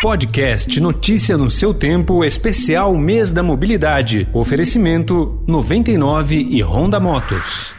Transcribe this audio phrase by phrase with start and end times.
[0.00, 4.26] Podcast Notícia no seu tempo, especial mês da mobilidade.
[4.32, 7.78] Oferecimento 99 e Honda Motos.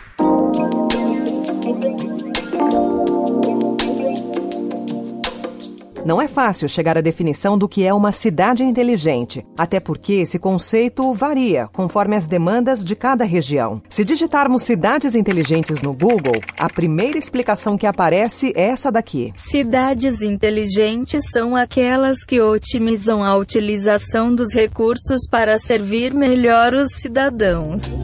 [6.04, 10.40] Não é fácil chegar à definição do que é uma cidade inteligente, até porque esse
[10.40, 13.82] conceito varia conforme as demandas de cada região.
[13.88, 19.32] Se digitarmos cidades inteligentes no Google, a primeira explicação que aparece é essa daqui.
[19.36, 27.96] Cidades inteligentes são aquelas que otimizam a utilização dos recursos para servir melhor os cidadãos.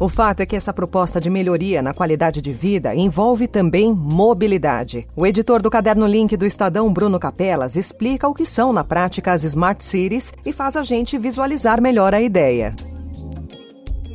[0.00, 5.06] O fato é que essa proposta de melhoria na qualidade de vida envolve também mobilidade.
[5.14, 9.30] O editor do caderno Link do Estadão, Bruno Capelas, explica o que são na prática
[9.30, 12.74] as Smart Cities e faz a gente visualizar melhor a ideia.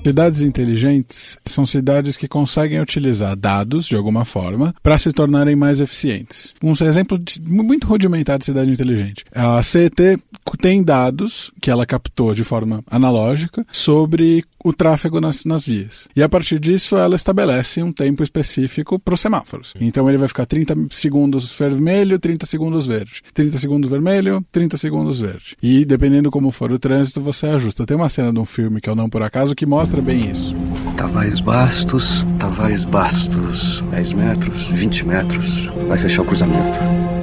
[0.03, 5.81] Cidades inteligentes são cidades que conseguem utilizar dados de alguma forma para se tornarem mais
[5.81, 6.55] eficientes.
[6.63, 9.23] Um exemplo de, muito rudimentar de cidade inteligente.
[9.31, 10.20] A CET
[10.59, 16.09] tem dados que ela captou de forma analógica sobre o tráfego nas, nas vias.
[16.16, 19.75] E a partir disso, ela estabelece um tempo específico para os semáforos.
[19.80, 23.22] Então ele vai ficar 30 segundos vermelho, 30 segundos verde.
[23.31, 25.55] 30 segundos vermelho, 30 segundos verde.
[25.61, 27.85] E dependendo como for o trânsito, você ajusta.
[27.85, 30.31] Tem uma cena de um filme que é o Não Por Acaso que mostra bem
[30.31, 30.55] isso.
[30.97, 32.03] Tavares Bastos,
[32.39, 33.83] Tavares Bastos.
[33.91, 35.45] 10 metros, 20 metros.
[35.88, 37.14] Vai fechar o cruzamento.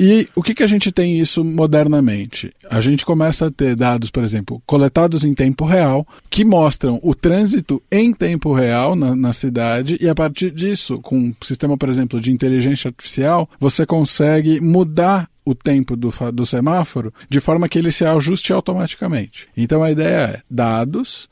[0.00, 2.52] E o que, que a gente tem isso modernamente?
[2.70, 7.16] A gente começa a ter dados, por exemplo, coletados em tempo real, que mostram o
[7.16, 11.88] trânsito em tempo real na, na cidade, e a partir disso, com um sistema, por
[11.88, 17.78] exemplo, de inteligência artificial, você consegue mudar o tempo do, do semáforo de forma que
[17.78, 19.48] ele se ajuste automaticamente.
[19.56, 21.28] Então a ideia é dados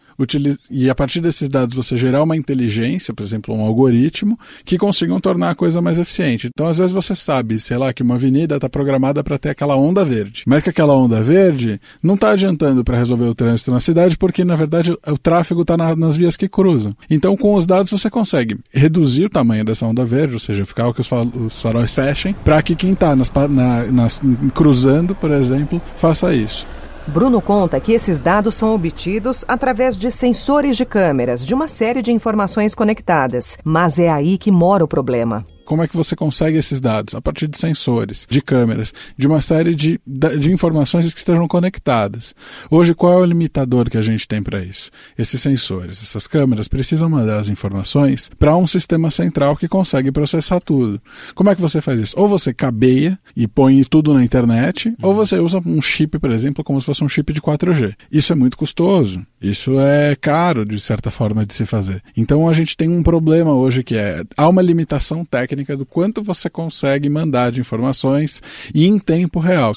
[0.70, 5.20] e a partir desses dados você gerar uma inteligência, por exemplo, um algoritmo, que consigam
[5.20, 6.48] tornar a coisa mais eficiente.
[6.52, 9.76] Então, às vezes você sabe, sei lá, que uma avenida está programada para ter aquela
[9.76, 13.80] onda verde, mas que aquela onda verde não está adiantando para resolver o trânsito na
[13.80, 16.96] cidade, porque na verdade o tráfego está na, nas vias que cruzam.
[17.10, 20.86] Então, com os dados você consegue reduzir o tamanho dessa onda verde, ou seja, ficar
[20.92, 24.20] que os, faróis fechem, para que quem está na, nas,
[24.54, 26.66] cruzando, por exemplo, faça isso.
[27.06, 32.02] Bruno conta que esses dados são obtidos através de sensores de câmeras de uma série
[32.02, 33.56] de informações conectadas.
[33.64, 35.46] Mas é aí que mora o problema.
[35.66, 37.14] Como é que você consegue esses dados?
[37.14, 42.34] A partir de sensores, de câmeras, de uma série de, de informações que estejam conectadas.
[42.70, 44.90] Hoje, qual é o limitador que a gente tem para isso?
[45.18, 50.60] Esses sensores, essas câmeras precisam mandar as informações para um sistema central que consegue processar
[50.60, 51.00] tudo.
[51.34, 52.14] Como é que você faz isso?
[52.16, 54.94] Ou você cabeia e põe tudo na internet, uhum.
[55.02, 57.94] ou você usa um chip, por exemplo, como se fosse um chip de 4G.
[58.10, 59.26] Isso é muito custoso.
[59.42, 62.02] Isso é caro, de certa forma, de se fazer.
[62.16, 65.86] Então a gente tem um problema hoje que é há uma limitação técnica técnica do
[65.86, 68.42] quanto você consegue mandar de informações
[68.74, 69.72] e em tempo real.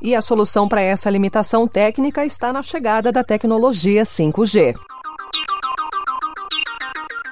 [0.00, 4.74] E a solução para essa limitação técnica está na chegada da tecnologia 5G.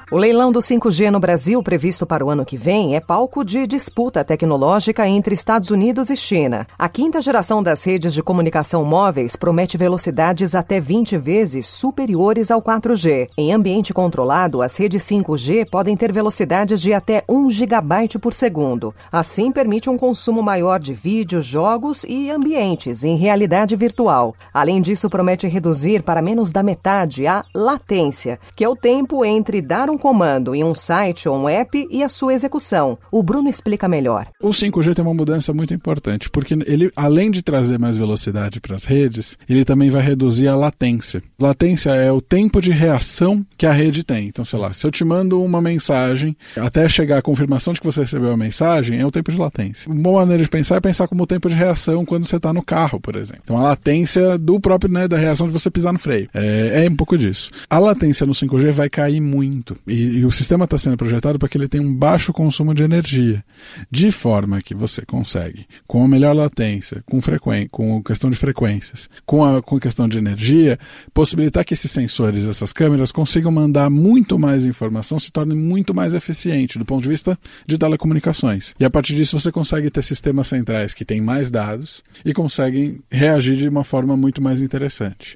[0.08, 3.66] O leilão do 5G no Brasil, previsto para o ano que vem, é palco de
[3.66, 6.64] disputa tecnológica entre Estados Unidos e China.
[6.78, 12.62] A quinta geração das redes de comunicação móveis promete velocidades até 20 vezes superiores ao
[12.62, 13.30] 4G.
[13.36, 18.94] Em ambiente controlado, as redes 5G podem ter velocidades de até 1 GB por segundo.
[19.10, 24.36] Assim, permite um consumo maior de vídeos, jogos e ambientes em realidade virtual.
[24.54, 29.60] Além disso, promete reduzir para menos da metade a latência, que é o tempo entre
[29.60, 32.98] dar um um comando em um site ou um app e a sua execução.
[33.10, 34.28] O Bruno explica melhor.
[34.42, 38.76] O 5G tem uma mudança muito importante, porque ele, além de trazer mais velocidade para
[38.76, 41.22] as redes, ele também vai reduzir a latência.
[41.38, 44.28] Latência é o tempo de reação que a rede tem.
[44.28, 47.86] Então, sei lá, se eu te mando uma mensagem, até chegar a confirmação de que
[47.86, 49.90] você recebeu a mensagem, é o tempo de latência.
[49.90, 52.62] Uma maneira de pensar é pensar como o tempo de reação quando você está no
[52.62, 53.42] carro, por exemplo.
[53.44, 56.28] Então, a latência do próprio, né, da reação de você pisar no freio.
[56.34, 57.50] É, é um pouco disso.
[57.70, 59.76] A latência no 5G vai cair muito.
[59.86, 62.82] E, e o sistema está sendo projetado para que ele tenha um baixo consumo de
[62.82, 63.44] energia,
[63.90, 69.08] de forma que você consegue, com a melhor latência, com, frequen com questão de frequências,
[69.24, 70.78] com a com questão de energia,
[71.14, 76.14] possibilitar que esses sensores, essas câmeras, consigam mandar muito mais informação, se torne muito mais
[76.14, 78.74] eficiente do ponto de vista de telecomunicações.
[78.78, 83.00] E a partir disso você consegue ter sistemas centrais que têm mais dados e conseguem
[83.10, 85.34] reagir de uma forma muito mais interessante.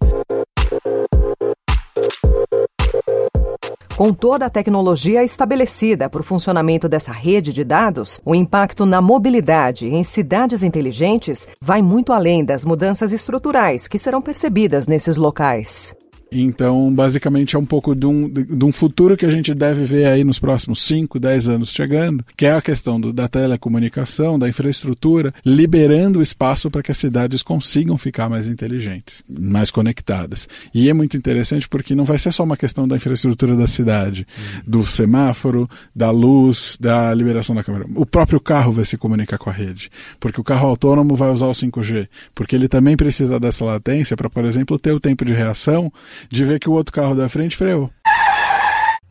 [4.00, 8.99] Com toda a tecnologia estabelecida para o funcionamento dessa rede de dados, o impacto na
[9.02, 15.94] mobilidade em cidades inteligentes vai muito além das mudanças estruturais que serão percebidas nesses locais.
[16.32, 20.06] Então, basicamente, é um pouco de um, de um futuro que a gente deve ver
[20.06, 24.49] aí nos próximos 5, 10 anos chegando, que é a questão do, da telecomunicação, da
[24.49, 30.49] infraestrutura, liberando espaço para que as cidades consigam ficar mais inteligentes, mais conectadas.
[30.73, 34.26] E é muito interessante porque não vai ser só uma questão da infraestrutura da cidade,
[34.67, 37.87] do semáforo, da luz, da liberação da câmera.
[37.97, 39.91] O próprio carro vai se comunicar com a rede,
[40.21, 44.31] porque o carro autônomo vai usar o 5G, porque ele também precisa dessa latência para,
[44.31, 45.93] por exemplo, ter o tempo de reação
[46.28, 47.90] de ver que o outro carro da frente freou.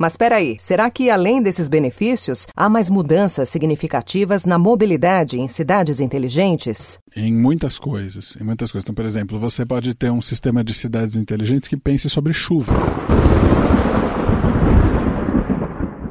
[0.02, 5.46] Mas espera aí, será que além desses benefícios, há mais mudanças significativas na mobilidade em
[5.50, 6.98] cidades inteligentes?
[7.14, 8.86] Em muitas coisas, em muitas coisas.
[8.86, 12.72] Então, por exemplo, você pode ter um sistema de cidades inteligentes que pense sobre chuva.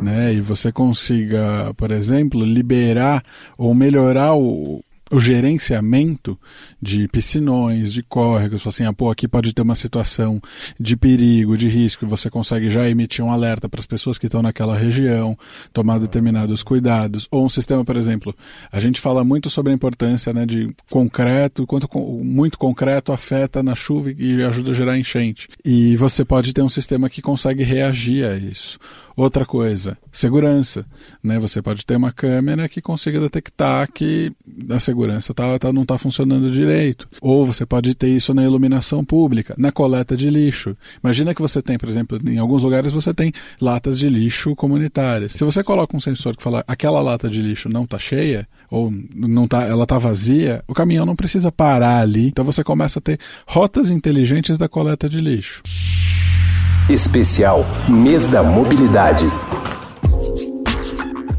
[0.03, 3.23] Né, e você consiga, por exemplo, liberar
[3.57, 6.39] ou melhorar o, o gerenciamento
[6.81, 10.41] de piscinões, de córregos, assim, ah, pô, aqui pode ter uma situação
[10.79, 14.27] de perigo, de risco, e você consegue já emitir um alerta para as pessoas que
[14.27, 15.37] estão naquela região,
[15.73, 17.27] tomar determinados cuidados.
[17.31, 18.35] Ou um sistema, por exemplo,
[18.71, 21.89] a gente fala muito sobre a importância né, de concreto, quanto
[22.23, 25.49] muito concreto afeta na chuva e ajuda a gerar enchente.
[25.65, 28.79] E você pode ter um sistema que consegue reagir a isso.
[29.19, 30.87] Outra coisa, segurança.
[31.21, 31.41] Né?
[31.41, 34.33] Você pode ter uma câmera que consiga detectar que
[34.71, 37.09] a segurança tá, tá, não está funcionando direito.
[37.21, 40.77] Ou você pode ter isso na iluminação pública, na coleta de lixo.
[41.03, 45.33] Imagina que você tem, por exemplo, em alguns lugares você tem latas de lixo comunitárias.
[45.33, 48.93] Se você coloca um sensor que fala aquela lata de lixo não está cheia, ou
[49.15, 52.29] não tá, ela está vazia, o caminhão não precisa parar ali.
[52.29, 55.63] Então você começa a ter rotas inteligentes da coleta de lixo.
[56.89, 59.27] Especial Mês da Mobilidade.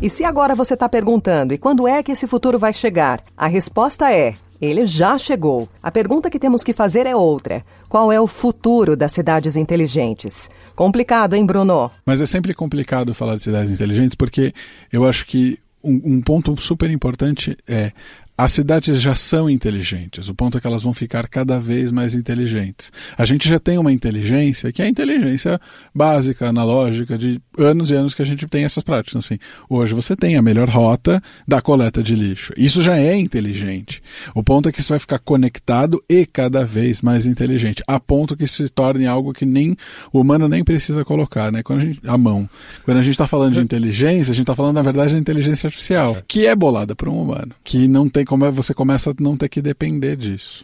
[0.02, 3.22] E se agora você está perguntando, e quando é que esse futuro vai chegar?
[3.36, 5.68] A resposta é: ele já chegou.
[5.84, 10.50] A pergunta que temos que fazer é outra: qual é o futuro das cidades inteligentes?
[10.74, 11.92] Complicado, hein, Bruno?
[12.06, 14.54] Mas é sempre complicado falar de cidades inteligentes porque
[14.90, 17.92] eu acho que um, um ponto super importante é
[18.40, 20.30] as cidades já são inteligentes.
[20.30, 22.90] O ponto é que elas vão ficar cada vez mais inteligentes.
[23.18, 25.60] A gente já tem uma inteligência que é a inteligência
[25.94, 29.26] básica, analógica, de anos e anos que a gente tem essas práticas.
[29.26, 29.38] Assim,
[29.70, 32.54] hoje você tem a melhor rota da coleta de lixo.
[32.56, 34.02] Isso já é inteligente.
[34.34, 38.38] O ponto é que isso vai ficar conectado e cada vez mais inteligente, a ponto
[38.38, 39.76] que se torne algo que nem
[40.14, 41.62] o humano nem precisa colocar, né?
[41.62, 42.50] Quando a gente a mão.
[42.86, 45.68] Quando a gente está falando de inteligência, a gente está falando na verdade da inteligência
[45.68, 49.14] artificial, que é bolada por um humano, que não tem como é, você começa a
[49.20, 50.64] não ter que depender disso.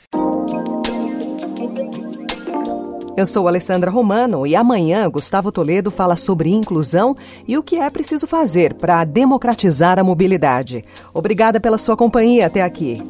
[3.18, 7.18] Eu sou Alessandra Romano e amanhã Gustavo Toledo fala sobre inclusão
[7.48, 10.86] e o que é preciso fazer para democratizar a mobilidade.
[11.12, 13.02] Obrigada pela sua companhia até aqui.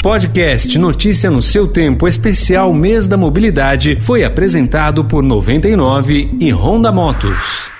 [0.00, 6.92] Podcast Notícia no seu tempo especial Mês da Mobilidade foi apresentado por 99 e Honda
[6.92, 7.74] Motos.